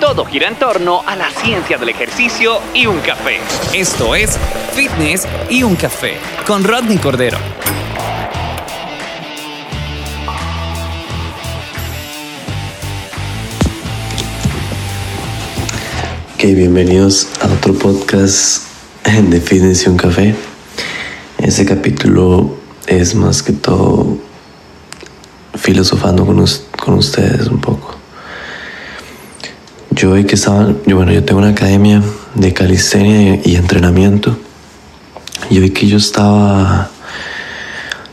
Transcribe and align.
Todo 0.00 0.24
gira 0.24 0.48
en 0.48 0.56
torno 0.56 1.02
a 1.06 1.14
la 1.14 1.30
ciencia 1.30 1.78
del 1.78 1.88
ejercicio 1.88 2.60
y 2.74 2.86
un 2.86 2.98
café. 3.00 3.38
Esto 3.72 4.14
es 4.14 4.38
Fitness 4.72 5.26
y 5.48 5.62
un 5.62 5.76
café 5.76 6.16
con 6.46 6.64
Rodney 6.64 6.98
Cordero. 6.98 7.38
Ok, 16.34 16.42
bienvenidos 16.42 17.28
a 17.40 17.46
otro 17.46 17.72
podcast 17.74 18.64
de 19.04 19.40
Fitness 19.40 19.86
y 19.86 19.88
un 19.90 19.96
café. 19.96 20.34
Este 21.38 21.64
capítulo 21.64 22.56
es 22.86 23.14
más 23.14 23.42
que 23.42 23.52
todo 23.52 24.18
filosofando 25.54 26.26
con, 26.26 26.44
con 26.82 26.94
ustedes 26.94 27.46
un 27.46 27.60
poco. 27.60 27.93
Yo 29.94 30.10
hoy 30.10 30.24
que 30.24 30.34
estaba, 30.34 30.74
yo 30.86 30.96
bueno, 30.96 31.12
yo 31.12 31.24
tengo 31.24 31.38
una 31.38 31.50
academia 31.50 32.02
de 32.34 32.52
calistenia 32.52 33.40
y, 33.44 33.54
entrenamiento. 33.54 34.36
Y 35.50 35.60
hoy 35.60 35.70
que 35.70 35.86
yo 35.86 35.98
estaba 35.98 36.90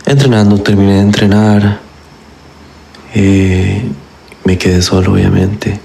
entrenando, 0.06 0.60
terminé 0.60 0.94
de 0.94 1.00
entrenar, 1.00 1.80
eh, 3.16 3.84
me 4.44 4.60
quedé 4.60 4.84
solo 4.84 5.14
obviamente 5.14 5.80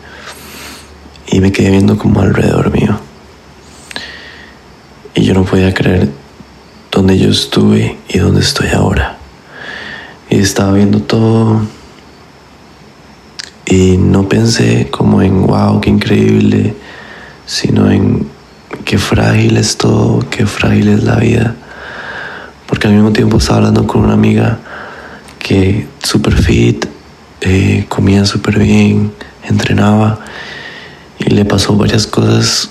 y 1.29 1.41
me 1.41 1.51
quedé 1.51 1.71
viendo 1.71 1.97
como 1.97 2.21
alrededor 2.21 2.71
mío. 2.73 3.01
Y 5.15 5.25
yo 5.25 5.33
no 5.33 5.45
podía 5.45 5.73
creer 5.73 6.11
dónde 6.93 7.17
yo 7.17 7.31
estuve 7.31 7.97
y 8.07 8.19
dónde 8.19 8.43
estoy 8.43 8.69
ahora. 8.69 9.17
Y 10.29 10.41
estaba 10.41 10.75
viendo 10.75 11.01
todo 11.01 11.63
y 13.67 13.97
no 13.97 14.29
pensé 14.29 14.89
como 14.91 15.23
en, 15.23 15.45
wow, 15.45 15.81
qué 15.81 15.91
increíble, 15.91 16.75
sino 17.47 17.91
en 17.91 18.29
qué 18.85 18.97
frágil 18.97 19.57
es 19.57 19.77
todo, 19.77 20.21
qué 20.31 20.47
frágil 20.47 20.89
es 20.89 21.03
la 21.03 21.17
vida. 21.17 21.57
Porque 22.67 22.87
al 22.87 22.95
mismo 22.95 23.13
tiempo 23.13 23.39
estaba 23.39 23.59
hablando 23.59 23.87
con 23.87 24.05
una 24.05 24.15
amiga 24.15 24.61
que 25.41 25.89
super 26.03 26.35
fit, 26.35 26.87
eh, 27.41 27.87
comía 27.89 28.25
súper 28.25 28.61
bien, 28.61 29.13
entrenaba 29.43 30.21
y 31.19 31.31
le 31.31 31.45
pasó 31.45 31.77
varias 31.77 32.07
cosas 32.07 32.71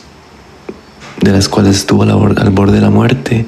de 1.21 1.31
las 1.31 1.49
cuales 1.49 1.75
estuvo 1.77 2.03
al 2.03 2.49
borde 2.51 2.75
de 2.75 2.81
la 2.81 2.89
muerte 2.89 3.45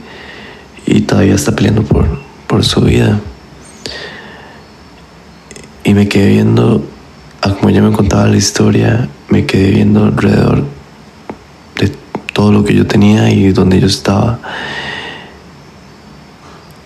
y 0.85 1.01
todavía 1.01 1.35
está 1.35 1.53
peleando 1.53 1.83
por, 1.83 2.07
por 2.47 2.65
su 2.65 2.81
vida. 2.81 3.19
Y 5.85 5.93
me 5.93 6.09
quedé 6.09 6.29
viendo 6.29 6.83
como 7.55 7.69
ella 7.69 7.81
me 7.81 7.91
contaba 7.91 8.27
la 8.27 8.37
historia, 8.37 9.09
me 9.29 9.45
quedé 9.45 9.71
viendo 9.71 10.05
alrededor 10.05 10.63
de 11.79 11.91
todo 12.33 12.51
lo 12.51 12.63
que 12.63 12.73
yo 12.73 12.87
tenía 12.87 13.29
y 13.29 13.51
donde 13.51 13.79
yo 13.79 13.87
estaba. 13.87 14.39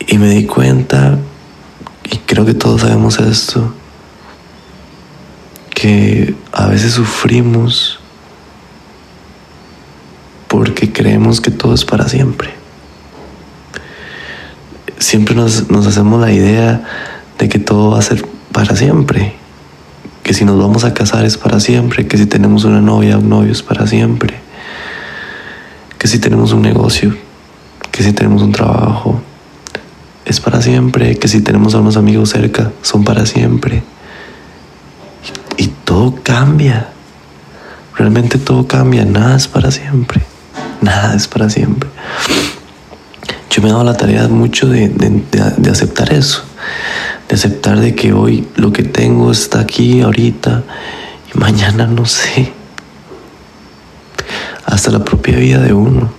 Y 0.08 0.18
me 0.18 0.30
di 0.30 0.46
cuenta, 0.46 1.18
y 2.04 2.18
creo 2.18 2.46
que 2.46 2.54
todos 2.54 2.82
sabemos 2.82 3.20
esto, 3.20 3.74
que 5.74 6.36
a 6.52 6.68
veces 6.68 6.94
sufrimos 6.94 8.00
porque 10.48 10.92
creemos 10.92 11.40
que 11.40 11.52
todo 11.52 11.74
es 11.74 11.86
para 11.86 12.10
siempre. 12.10 12.50
Siempre 15.00 15.34
nos 15.36 15.88
hacemos 15.88 16.22
la 16.22 16.32
idea 16.32 16.84
de 17.40 17.50
que 17.50 17.58
todo 17.58 17.92
va 17.92 18.00
a 18.00 18.02
ser 18.02 18.26
para 18.52 18.76
siempre 18.76 19.41
que 20.32 20.36
si 20.36 20.46
nos 20.46 20.58
vamos 20.58 20.86
a 20.86 20.94
casar 20.94 21.26
es 21.26 21.36
para 21.36 21.60
siempre, 21.60 22.08
que 22.08 22.18
si 22.18 22.26
tenemos 22.26 22.64
una 22.64 22.80
novia 22.80 23.18
un 23.18 23.28
novio 23.28 23.52
es 23.52 23.62
para 23.62 23.86
siempre, 23.86 24.40
que 25.98 26.08
si 26.08 26.20
tenemos 26.20 26.54
un 26.54 26.62
negocio, 26.62 27.14
que 27.92 28.02
si 28.02 28.14
tenemos 28.14 28.42
un 28.42 28.54
trabajo 28.54 29.22
es 30.24 30.40
para 30.40 30.62
siempre, 30.62 31.18
que 31.18 31.28
si 31.28 31.42
tenemos 31.42 31.76
a 31.76 31.82
unos 31.82 31.98
amigos 31.98 32.30
cerca 32.30 32.72
son 32.82 33.04
para 33.04 33.26
siempre. 33.26 33.84
Y, 35.58 35.68
todo 35.84 36.16
cambia, 36.24 36.88
realmente 37.98 38.38
todo 38.38 38.66
cambia, 38.66 39.04
nada 39.04 39.36
es 39.36 39.50
para 39.50 39.70
siempre, 39.70 40.22
nada 40.80 41.14
es 41.14 41.28
para 41.28 41.50
siempre. 41.50 41.90
Yo 43.50 43.62
me 43.62 43.68
he 43.68 43.72
dado 43.74 43.84
la 43.84 43.98
tarea 43.98 44.30
mucho 44.30 44.70
de, 44.70 44.88
de, 44.88 45.24
de 45.58 45.70
aceptar 45.70 46.14
eso 46.14 46.46
aceptar 47.36 47.80
de 47.80 47.96
que 47.96 48.14
hoy 48.14 48.48
lo 48.56 48.72
que 48.72 48.84
tengo 48.84 49.32
está 49.32 49.60
aquí 49.60 50.02
ahorita 50.02 50.64
y 51.34 51.38
mañana 51.38 51.88
no 51.88 52.06
sé. 52.06 52.52
Hasta 54.66 54.92
la 54.92 55.04
propia 55.04 55.38
vida 55.38 55.60
de 55.60 55.74
uno. 55.74 56.10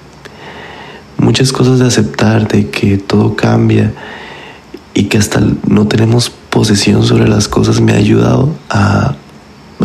Muchas 1.18 1.52
cosas 1.52 1.78
de 1.78 1.86
aceptar 1.86 2.48
de 2.48 2.70
que 2.70 2.98
todo 2.98 3.36
cambia 3.36 3.92
y 4.94 5.04
que 5.04 5.18
hasta 5.18 5.40
no 5.66 5.86
tenemos 5.86 6.30
posesión 6.30 7.04
sobre 7.04 7.28
las 7.28 7.48
cosas 7.48 7.80
me 7.80 7.92
ha 7.92 7.96
ayudado 7.96 8.54
a, 8.68 9.14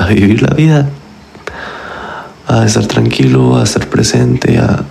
vivir 0.09 0.41
la 0.41 0.53
vida, 0.53 0.89
a 2.47 2.65
estar 2.65 2.85
tranquilo, 2.85 3.57
a 3.57 3.63
estar 3.63 3.88
presente, 3.88 4.57
a, 4.57 4.83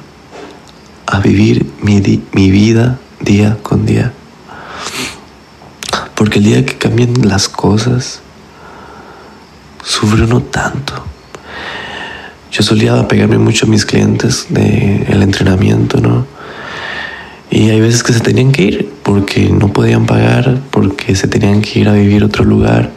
a 1.06 1.20
vivir 1.20 1.66
mi, 1.82 2.00
mi 2.32 2.50
vida 2.50 2.98
día 3.20 3.58
con 3.62 3.86
día. 3.86 4.12
Porque 6.16 6.40
el 6.40 6.44
día 6.46 6.66
que 6.66 6.76
cambien 6.76 7.28
las 7.28 7.48
cosas, 7.48 8.20
sufre 9.84 10.24
uno 10.24 10.42
tanto. 10.42 11.04
Yo 12.50 12.62
solía 12.62 13.06
pegarme 13.06 13.38
mucho 13.38 13.66
a 13.66 13.68
mis 13.68 13.84
clientes 13.84 14.46
del 14.48 15.22
entrenamiento, 15.22 16.00
¿no? 16.00 16.26
Y 17.50 17.70
hay 17.70 17.80
veces 17.80 18.02
que 18.02 18.12
se 18.12 18.20
tenían 18.20 18.50
que 18.50 18.62
ir 18.62 18.92
porque 19.02 19.48
no 19.50 19.72
podían 19.72 20.06
pagar, 20.06 20.60
porque 20.70 21.14
se 21.14 21.28
tenían 21.28 21.62
que 21.62 21.80
ir 21.80 21.88
a 21.88 21.92
vivir 21.92 22.22
a 22.22 22.26
otro 22.26 22.44
lugar. 22.44 22.90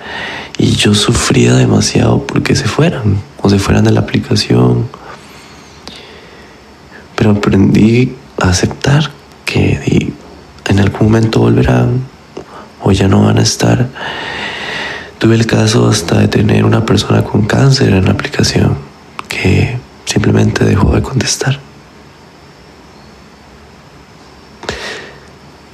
Y 0.57 0.72
yo 0.72 0.96
sufría 0.96 1.53
demasiado 1.53 2.25
porque 2.25 2.56
se 2.56 2.68
fueran 2.68 3.22
o 3.41 3.50
se 3.50 3.59
fueran 3.59 3.84
de 3.84 3.91
la 3.91 4.00
aplicación. 4.00 4.88
Pero 7.16 7.31
aprendí 7.31 8.16
a 8.41 8.50
aceptar 8.50 9.12
que 9.46 10.12
en 10.66 10.80
algún 10.80 11.07
momento 11.07 11.40
volverán, 11.41 12.01
o 12.81 12.91
ya 12.91 13.07
no 13.07 13.23
van 13.23 13.38
a 13.38 13.41
estar. 13.41 13.88
Tuve 15.17 15.35
el 15.35 15.45
caso 15.45 15.88
hasta 15.90 16.19
de 16.19 16.28
tener 16.28 16.63
una 16.63 16.85
persona 16.85 17.23
con 17.23 17.45
cáncer 17.45 17.94
en 17.94 18.06
la 18.06 18.12
aplicación 18.12 18.78
que 19.28 19.78
simplemente 20.06 20.63
dejó 20.63 20.94
de 20.95 21.01
contestar. 21.01 21.59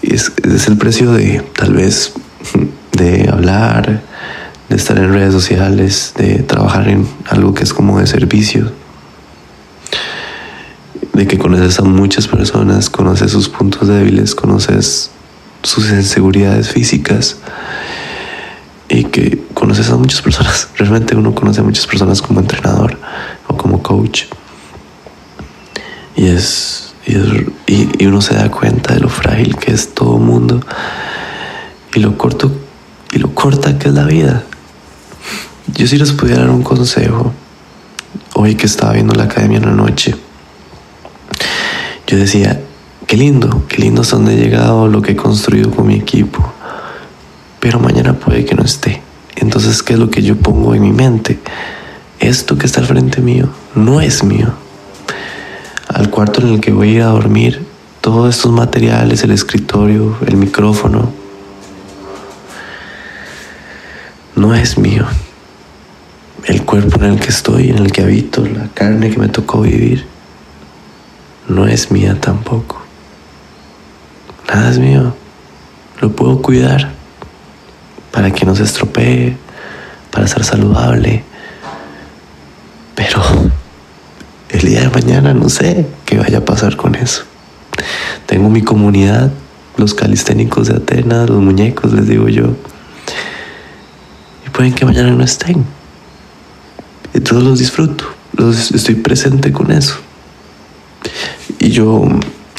Es, 0.01 0.31
es 0.43 0.67
el 0.67 0.77
precio 0.77 1.11
de 1.11 1.43
tal 1.55 1.73
vez 1.73 2.13
de 2.93 3.29
hablar, 3.31 4.01
de 4.69 4.75
estar 4.75 4.97
en 4.97 5.13
redes 5.13 5.33
sociales, 5.33 6.13
de 6.17 6.39
trabajar 6.39 6.87
en 6.89 7.07
algo 7.29 7.53
que 7.53 7.63
es 7.63 7.73
como 7.73 7.99
de 7.99 8.07
servicio, 8.07 8.71
de 11.13 11.27
que 11.27 11.37
conoces 11.37 11.79
a 11.79 11.83
muchas 11.83 12.27
personas, 12.27 12.89
conoces 12.89 13.31
sus 13.31 13.47
puntos 13.47 13.87
débiles, 13.87 14.35
conoces 14.35 15.11
sus 15.65 15.89
inseguridades 15.89 16.69
físicas 16.69 17.37
y 18.87 19.05
que 19.05 19.43
conoces 19.53 19.89
a 19.89 19.95
muchas 19.95 20.21
personas. 20.21 20.69
Realmente 20.77 21.15
uno 21.15 21.33
conoce 21.33 21.61
a 21.61 21.63
muchas 21.63 21.87
personas 21.87 22.21
como 22.21 22.39
entrenador 22.39 22.97
o 23.47 23.57
como 23.57 23.81
coach. 23.81 24.23
Y 26.15 26.27
es, 26.27 26.93
y, 27.05 28.03
y 28.03 28.05
uno 28.05 28.21
se 28.21 28.35
da 28.35 28.49
cuenta 28.49 28.93
de 28.93 29.01
lo 29.01 29.09
frágil 29.09 29.57
que 29.57 29.71
es 29.71 29.93
todo 29.93 30.17
mundo 30.17 30.61
y 31.93 31.99
lo 31.99 32.17
corto 32.17 32.51
y 33.11 33.19
lo 33.19 33.33
corta 33.33 33.77
que 33.79 33.87
es 33.87 33.93
la 33.93 34.05
vida. 34.05 34.43
Yo 35.67 35.87
si 35.87 35.97
les 35.97 36.11
pudiera 36.11 36.41
dar 36.41 36.51
un 36.51 36.63
consejo, 36.63 37.33
hoy 38.33 38.55
que 38.55 38.65
estaba 38.65 38.93
viendo 38.93 39.15
la 39.15 39.23
academia 39.23 39.57
en 39.57 39.65
la 39.65 39.71
noche, 39.71 40.15
yo 42.07 42.17
decía, 42.17 42.61
Qué 43.07 43.17
lindo, 43.17 43.63
qué 43.67 43.77
lindo 43.77 44.01
es 44.01 44.09
donde 44.09 44.33
he 44.33 44.37
llegado, 44.37 44.87
lo 44.87 45.01
que 45.01 45.11
he 45.11 45.15
construido 45.15 45.69
con 45.69 45.85
mi 45.85 45.95
equipo. 45.95 46.43
Pero 47.59 47.79
mañana 47.79 48.13
puede 48.13 48.45
que 48.45 48.55
no 48.55 48.63
esté. 48.63 49.01
Entonces, 49.35 49.83
¿qué 49.83 49.93
es 49.93 49.99
lo 49.99 50.09
que 50.09 50.23
yo 50.23 50.35
pongo 50.37 50.73
en 50.73 50.81
mi 50.81 50.91
mente? 50.91 51.39
Esto 52.19 52.57
que 52.57 52.65
está 52.65 52.79
al 52.79 52.87
frente 52.87 53.21
mío 53.21 53.49
no 53.75 54.01
es 54.01 54.23
mío. 54.23 54.53
al 55.87 56.09
cuarto 56.09 56.41
en 56.41 56.55
el 56.55 56.59
que 56.59 56.73
voy 56.73 56.89
a 56.89 56.91
ir 56.93 57.01
a 57.03 57.07
dormir, 57.07 57.65
todos 58.01 58.35
estos 58.35 58.51
materiales, 58.51 59.23
el 59.23 59.31
escritorio, 59.31 60.17
el 60.25 60.35
micrófono, 60.35 61.11
no 64.35 64.53
es 64.53 64.77
mío. 64.77 65.05
El 66.43 66.63
cuerpo 66.63 66.97
en 66.97 67.13
el 67.13 67.19
que 67.19 67.29
estoy, 67.29 67.69
en 67.69 67.77
el 67.77 67.91
que 67.91 68.01
habito, 68.01 68.45
la 68.45 68.67
carne 68.73 69.09
que 69.09 69.17
me 69.17 69.29
tocó 69.29 69.61
vivir, 69.61 70.05
no 71.47 71.67
es 71.67 71.91
mía 71.91 72.19
tampoco. 72.19 72.84
Nada 74.47 74.69
es 74.69 74.79
mío. 74.79 75.15
Lo 76.01 76.11
puedo 76.11 76.41
cuidar 76.41 76.91
para 78.11 78.31
que 78.31 78.45
no 78.45 78.55
se 78.55 78.63
estropee, 78.63 79.37
para 80.11 80.27
ser 80.27 80.43
saludable. 80.43 81.23
Pero 82.95 83.21
el 84.49 84.61
día 84.61 84.81
de 84.81 84.89
mañana 84.89 85.33
no 85.33 85.49
sé 85.49 85.85
qué 86.05 86.17
vaya 86.17 86.39
a 86.39 86.45
pasar 86.45 86.77
con 86.77 86.95
eso. 86.95 87.23
Tengo 88.25 88.49
mi 88.49 88.61
comunidad, 88.61 89.31
los 89.77 89.93
calisténicos 89.93 90.67
de 90.67 90.75
Atenas, 90.75 91.29
los 91.29 91.41
muñecos, 91.41 91.93
les 91.93 92.07
digo 92.07 92.29
yo. 92.29 92.55
Y 94.45 94.49
pueden 94.49 94.73
que 94.73 94.85
mañana 94.85 95.11
no 95.11 95.23
estén. 95.23 95.65
Y 97.13 97.19
todos 97.19 97.43
los 97.43 97.59
disfruto, 97.59 98.05
los, 98.33 98.71
estoy 98.71 98.95
presente 98.95 99.51
con 99.51 99.71
eso. 99.71 99.95
Y 101.59 101.69
yo 101.69 102.03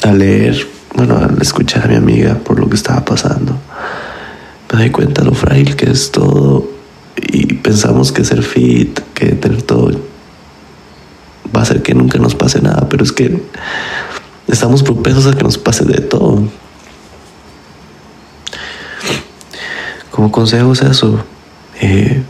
al 0.03 0.19
leer, 0.19 0.67
bueno, 0.97 1.15
al 1.17 1.39
escuchar 1.39 1.85
a 1.85 1.87
mi 1.87 1.95
amiga 1.95 2.35
por 2.35 2.59
lo 2.59 2.67
que 2.67 2.75
estaba 2.75 3.05
pasando, 3.05 3.55
me 4.73 4.79
doy 4.79 4.89
cuenta 4.89 5.23
lo 5.23 5.33
frágil 5.33 5.75
que 5.75 5.91
es 5.91 6.11
todo 6.11 6.67
y 7.15 7.53
pensamos 7.53 8.11
que 8.11 8.25
ser 8.25 8.41
fit, 8.41 8.99
que 9.13 9.27
tener 9.27 9.61
todo 9.61 9.91
va 11.55 11.59
a 11.59 11.63
hacer 11.63 11.83
que 11.83 11.93
nunca 11.93 12.17
nos 12.17 12.33
pase 12.33 12.61
nada, 12.61 12.89
pero 12.89 13.03
es 13.03 13.11
que 13.11 13.43
estamos 14.47 14.81
propensos 14.81 15.27
a 15.27 15.37
que 15.37 15.43
nos 15.43 15.59
pase 15.59 15.85
de 15.85 16.01
todo. 16.01 16.43
Como 20.09 20.31
consejo 20.31 20.73
es 20.73 20.81
eso, 20.81 21.23
eh, 21.79 22.23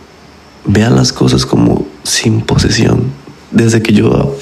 vean 0.65 0.97
las 0.97 1.13
cosas 1.13 1.45
como 1.45 1.87
sin 2.03 2.41
posesión. 2.41 3.11
Desde 3.51 3.81
que 3.81 3.93
yo 3.93 4.35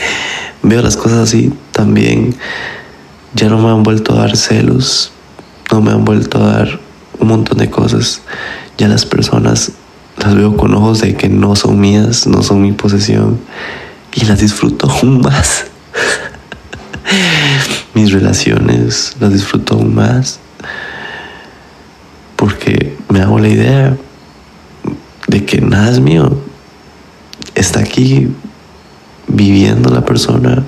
veo 0.64 0.82
las 0.82 0.96
cosas 0.96 1.18
así, 1.18 1.52
también 1.70 2.34
ya 3.34 3.48
no 3.48 3.58
me 3.58 3.70
han 3.70 3.82
vuelto 3.82 4.12
a 4.14 4.20
dar 4.20 4.36
celos, 4.36 5.12
no 5.70 5.80
me 5.80 5.92
han 5.92 6.04
vuelto 6.04 6.38
a 6.38 6.52
dar 6.52 6.80
un 7.18 7.28
montón 7.28 7.58
de 7.58 7.70
cosas. 7.70 8.22
Ya 8.78 8.88
las 8.88 9.06
personas 9.06 9.72
las 10.16 10.34
veo 10.34 10.56
con 10.56 10.74
ojos 10.74 11.00
de 11.00 11.14
que 11.14 11.28
no 11.28 11.54
son 11.56 11.80
mías, 11.80 12.26
no 12.26 12.42
son 12.42 12.62
mi 12.62 12.72
posesión 12.72 13.38
y 14.14 14.24
las 14.24 14.40
disfruto 14.40 14.90
aún 14.90 15.20
más. 15.20 15.66
Mis 17.94 18.12
relaciones 18.12 19.16
las 19.20 19.32
disfruto 19.32 19.74
aún 19.74 19.94
más 19.94 20.40
porque 22.36 22.96
me 23.08 23.20
hago 23.20 23.38
la 23.38 23.48
idea 23.48 23.96
de 25.28 25.44
que 25.44 25.60
nada 25.60 25.90
es 25.90 26.00
mío. 26.00 26.38
Está 27.54 27.80
aquí 27.80 28.28
viviendo 29.28 29.90
la 29.90 30.04
persona. 30.04 30.64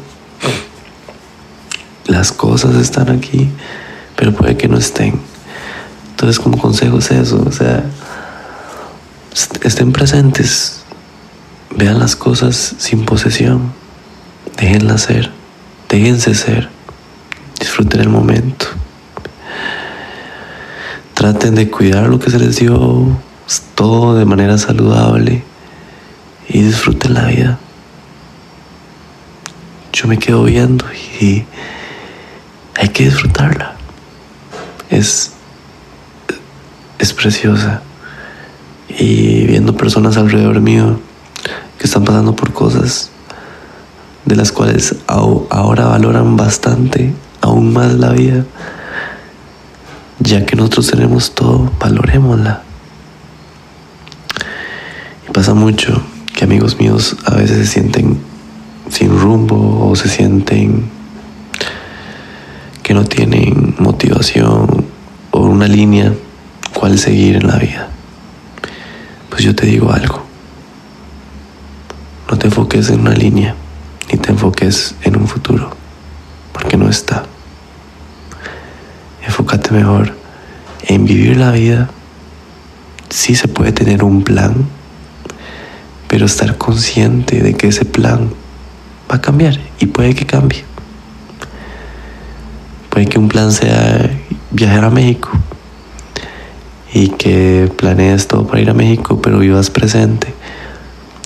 Las 2.23 2.31
cosas 2.31 2.77
están 2.77 3.11
aquí, 3.11 3.49
pero 4.15 4.33
puede 4.33 4.57
que 4.57 4.69
no 4.69 4.79
estén. 4.79 5.21
Entonces 6.11 6.39
como 6.39 6.57
consejo 6.57 6.99
es 6.99 7.11
eso, 7.11 7.43
o 7.45 7.51
sea, 7.51 7.83
estén 9.65 9.91
presentes, 9.91 10.83
vean 11.77 11.99
las 11.99 12.15
cosas 12.15 12.77
sin 12.79 13.05
posesión, 13.05 13.73
déjenlas 14.57 15.01
ser, 15.01 15.33
déjense 15.89 16.37
ser, 16.37 16.69
disfruten 17.59 18.03
el 18.03 18.09
momento. 18.09 18.67
Traten 21.15 21.57
de 21.57 21.73
cuidar 21.73 22.09
lo 22.09 22.21
que 22.21 22.31
se 22.31 22.39
les 22.39 22.55
dio, 22.55 23.19
todo 23.75 24.15
de 24.15 24.27
manera 24.27 24.59
saludable 24.59 25.43
y 26.49 26.63
disfruten 26.63 27.15
la 27.15 27.25
vida. 27.25 27.59
Yo 29.93 30.07
me 30.07 30.19
quedo 30.19 30.45
viendo 30.45 30.85
y 31.21 31.47
hay 32.83 32.89
que 32.89 33.05
disfrutarla. 33.05 33.77
Es, 34.91 35.31
es 36.99 37.13
preciosa. 37.13 37.81
Y 38.89 39.47
viendo 39.47 39.77
personas 39.77 40.17
alrededor 40.17 40.61
mío 40.61 40.99
que 41.79 41.85
están 41.85 42.05
pasando 42.05 42.35
por 42.35 42.53
cosas 42.53 43.11
de 44.25 44.35
las 44.35 44.51
cuales 44.51 44.97
ahora 45.07 45.87
valoran 45.87 46.37
bastante, 46.37 47.13
aún 47.41 47.73
más 47.73 47.95
la 47.95 48.11
vida, 48.11 48.45
ya 50.19 50.45
que 50.45 50.57
nosotros 50.57 50.89
tenemos 50.89 51.37
todo, 51.37 51.71
valorémosla. 51.79 52.63
Y 55.29 55.31
pasa 55.31 55.55
mucho 55.55 56.03
que 56.35 56.45
amigos 56.45 56.81
míos 56.81 57.17
a 57.27 57.37
veces 57.37 57.59
se 57.59 57.67
sienten 57.75 58.19
sin 58.91 59.17
rumbo 59.21 59.89
o 59.89 59.95
se 59.95 60.09
sienten 60.09 60.91
que 62.93 62.99
no 62.99 63.05
tienen 63.07 63.75
motivación 63.79 64.85
o 65.31 65.41
una 65.41 65.67
línea 65.67 66.13
cual 66.75 66.99
seguir 66.99 67.37
en 67.37 67.47
la 67.47 67.57
vida. 67.57 67.89
Pues 69.31 69.43
yo 69.43 69.55
te 69.55 69.65
digo 69.65 69.91
algo. 69.91 70.23
No 72.31 72.37
te 72.37 72.49
enfoques 72.49 72.91
en 72.91 73.01
una 73.01 73.15
línea, 73.15 73.55
ni 74.13 74.19
te 74.19 74.31
enfoques 74.31 74.95
en 75.05 75.17
un 75.17 75.27
futuro, 75.27 75.71
porque 76.53 76.77
no 76.77 76.91
está. 76.91 77.25
Enfócate 79.25 79.71
mejor 79.71 80.15
en 80.83 81.07
vivir 81.07 81.39
la 81.39 81.51
vida. 81.51 81.89
Sí 83.09 83.35
se 83.35 83.49
puede 83.49 83.73
tener 83.73 84.05
un 84.05 84.23
plan, 84.23 84.67
pero 86.09 86.27
estar 86.27 86.59
consciente 86.59 87.43
de 87.43 87.55
que 87.55 87.69
ese 87.69 87.87
plan 87.87 88.35
va 89.11 89.17
a 89.17 89.21
cambiar 89.23 89.59
y 89.81 89.87
puede 89.87 90.15
que 90.15 90.27
cambie. 90.27 90.72
Puede 92.93 93.07
que 93.07 93.19
un 93.19 93.29
plan 93.29 93.51
sea 93.53 94.11
viajar 94.51 94.85
a 94.85 94.91
México 94.91 95.31
y 96.93 97.09
que 97.09 97.73
planees 97.75 98.29
todo 98.29 98.47
para 98.47 98.61
ir 98.61 98.69
a 98.69 98.75
México, 98.75 99.19
pero 99.23 99.39
vivas 99.39 99.71
presente 99.71 100.35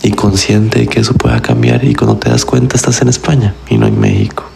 y 0.00 0.12
consciente 0.12 0.78
de 0.78 0.86
que 0.86 1.00
eso 1.00 1.14
pueda 1.14 1.42
cambiar 1.42 1.82
y 1.82 1.96
cuando 1.96 2.18
te 2.18 2.30
das 2.30 2.44
cuenta 2.44 2.76
estás 2.76 3.02
en 3.02 3.08
España 3.08 3.52
y 3.68 3.78
no 3.78 3.88
en 3.88 3.98
México. 3.98 4.48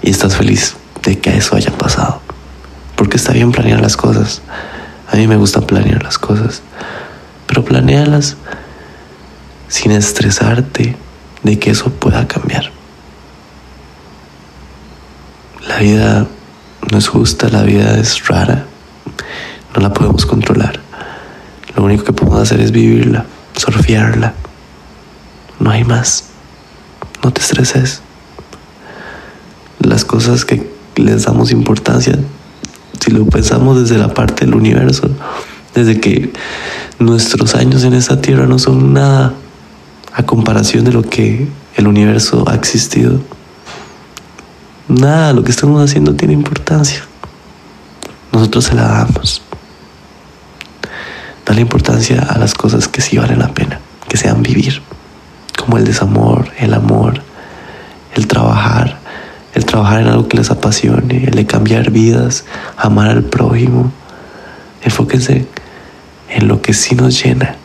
Y 0.00 0.10
estás 0.10 0.36
feliz 0.36 0.76
de 1.02 1.18
que 1.18 1.36
eso 1.36 1.56
haya 1.56 1.72
pasado. 1.76 2.20
Porque 2.94 3.16
está 3.16 3.32
bien 3.32 3.50
planear 3.50 3.80
las 3.80 3.96
cosas. 3.96 4.42
A 5.10 5.16
mí 5.16 5.26
me 5.26 5.36
gusta 5.36 5.62
planear 5.62 6.04
las 6.04 6.16
cosas. 6.16 6.62
Pero 7.48 7.64
planealas 7.64 8.36
sin 9.66 9.90
estresarte 9.90 10.94
de 11.42 11.58
que 11.58 11.72
eso 11.72 11.90
pueda 11.90 12.28
cambiar. 12.28 12.77
La 15.68 15.78
vida 15.78 16.26
no 16.90 16.98
es 16.98 17.08
justa, 17.08 17.48
la 17.50 17.62
vida 17.62 17.98
es 17.98 18.26
rara, 18.26 18.64
no 19.74 19.82
la 19.82 19.92
podemos 19.92 20.24
controlar. 20.24 20.80
Lo 21.76 21.84
único 21.84 22.04
que 22.04 22.12
podemos 22.14 22.40
hacer 22.40 22.60
es 22.60 22.72
vivirla, 22.72 23.26
surfearla. 23.54 24.34
No 25.60 25.70
hay 25.70 25.84
más. 25.84 26.24
No 27.22 27.32
te 27.32 27.40
estreses. 27.40 28.00
Las 29.80 30.04
cosas 30.04 30.44
que 30.44 30.68
les 30.96 31.24
damos 31.24 31.50
importancia, 31.50 32.18
si 32.98 33.10
lo 33.10 33.26
pensamos 33.26 33.80
desde 33.80 33.98
la 33.98 34.14
parte 34.14 34.46
del 34.46 34.54
universo, 34.54 35.10
desde 35.74 36.00
que 36.00 36.32
nuestros 36.98 37.54
años 37.54 37.84
en 37.84 37.92
esta 37.92 38.20
tierra 38.20 38.46
no 38.46 38.58
son 38.58 38.94
nada 38.94 39.34
a 40.14 40.22
comparación 40.24 40.84
de 40.84 40.92
lo 40.92 41.02
que 41.02 41.46
el 41.76 41.86
universo 41.86 42.44
ha 42.48 42.54
existido. 42.54 43.20
Nada, 44.88 45.34
lo 45.34 45.44
que 45.44 45.50
estamos 45.50 45.84
haciendo 45.84 46.14
tiene 46.14 46.32
importancia. 46.32 47.02
Nosotros 48.32 48.64
se 48.64 48.74
la 48.74 48.88
damos. 48.88 49.42
Dale 51.44 51.60
importancia 51.60 52.22
a 52.22 52.38
las 52.38 52.54
cosas 52.54 52.88
que 52.88 53.02
sí 53.02 53.18
valen 53.18 53.38
la 53.38 53.48
pena, 53.48 53.80
que 54.08 54.16
sean 54.16 54.42
vivir, 54.42 54.80
como 55.58 55.76
el 55.76 55.84
desamor, 55.84 56.50
el 56.58 56.72
amor, 56.72 57.20
el 58.14 58.26
trabajar, 58.26 58.98
el 59.52 59.66
trabajar 59.66 60.00
en 60.00 60.08
algo 60.08 60.26
que 60.26 60.38
les 60.38 60.50
apasione, 60.50 61.24
el 61.24 61.34
de 61.34 61.44
cambiar 61.44 61.90
vidas, 61.90 62.46
amar 62.78 63.10
al 63.10 63.24
prójimo. 63.24 63.92
Enfóquense 64.82 65.46
en 66.30 66.48
lo 66.48 66.62
que 66.62 66.72
sí 66.72 66.94
nos 66.94 67.22
llena, 67.22 67.56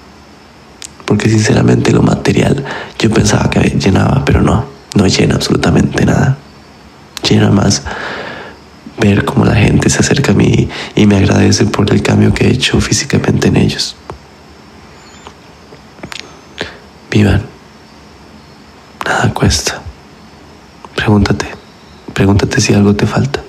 porque 1.05 1.29
sinceramente 1.29 1.93
lo 1.93 2.01
material 2.01 2.65
yo 2.99 3.09
pensaba 3.09 3.49
que 3.49 3.61
llenaba, 3.61 4.25
pero 4.25 4.41
no, 4.41 4.65
no 4.95 5.07
llena 5.07 5.35
absolutamente 5.35 6.05
nada. 6.05 6.37
Llena 7.27 7.49
más 7.49 7.83
ver 8.97 9.25
cómo 9.25 9.45
la 9.45 9.55
gente 9.55 9.89
se 9.89 9.99
acerca 9.99 10.31
a 10.31 10.35
mí 10.35 10.69
y 10.95 11.05
me 11.05 11.17
agradece 11.17 11.65
por 11.65 11.91
el 11.91 12.01
cambio 12.01 12.33
que 12.33 12.47
he 12.47 12.51
hecho 12.51 12.79
físicamente 12.79 13.47
en 13.47 13.57
ellos. 13.57 13.95
Vivan. 17.11 17.43
Nada 19.05 19.33
cuesta. 19.33 19.81
pregúntate, 20.95 21.47
pregúntate 22.13 22.61
si 22.61 22.73
algo 22.73 22.95
te 22.95 23.05
falta. 23.05 23.41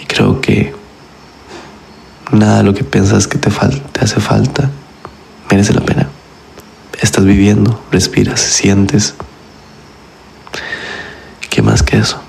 Y 0.00 0.06
creo 0.06 0.40
que 0.40 0.72
nada 2.30 2.58
de 2.58 2.62
lo 2.62 2.74
que 2.74 2.84
piensas 2.84 3.26
que 3.26 3.38
te, 3.38 3.50
te 3.50 4.00
hace 4.00 4.20
falta 4.20 4.70
merece 5.50 5.74
la 5.74 5.80
pena. 5.80 6.08
Estás 7.00 7.24
viviendo, 7.24 7.82
respiras, 7.90 8.40
sientes. 8.40 9.14
¿Qué 11.50 11.60
más 11.60 11.82
que 11.82 11.98
eso? 11.98 12.21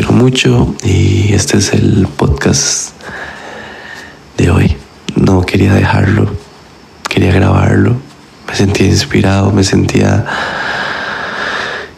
Quiero 0.00 0.14
mucho 0.14 0.74
y 0.82 1.34
este 1.34 1.58
es 1.58 1.74
el 1.74 2.08
podcast 2.16 2.92
de 4.38 4.50
hoy. 4.50 4.74
No 5.14 5.42
quería 5.42 5.74
dejarlo, 5.74 6.34
quería 7.06 7.34
grabarlo. 7.34 7.96
Me 8.48 8.54
sentía 8.54 8.86
inspirado, 8.86 9.52
me 9.52 9.62
sentía 9.62 10.24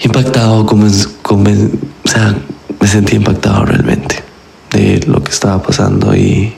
impactado, 0.01 0.67
como, 0.67 0.87
o 0.87 2.09
sea, 2.09 2.35
me 2.81 2.89
sentía 2.89 3.19
impactado 3.19 3.67
realmente 3.67 4.21
de 4.73 4.99
lo 5.07 5.23
que 5.23 5.31
estaba 5.31 5.63
pasando 5.63 6.13
y, 6.17 6.57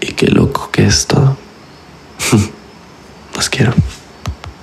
y 0.00 0.12
qué 0.12 0.28
loco 0.28 0.70
que 0.70 0.86
es 0.86 1.08
todo. 1.08 1.36
Los 3.34 3.50
quiero. 3.50 3.74